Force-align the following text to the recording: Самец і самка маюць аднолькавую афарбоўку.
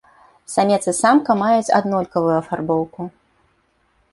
Самец 0.53 0.79
і 0.91 0.93
самка 0.99 1.31
маюць 1.41 1.73
аднолькавую 1.81 2.33
афарбоўку. 2.41 3.01